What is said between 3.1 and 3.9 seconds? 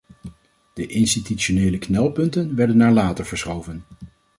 verschoven.